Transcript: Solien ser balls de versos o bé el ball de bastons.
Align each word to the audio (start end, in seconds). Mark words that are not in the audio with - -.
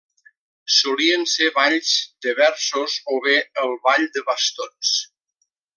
Solien 0.75 1.25
ser 1.33 1.49
balls 1.57 1.91
de 2.27 2.35
versos 2.41 2.97
o 3.17 3.21
bé 3.27 3.39
el 3.65 3.79
ball 3.87 4.11
de 4.17 4.29
bastons. 4.31 4.99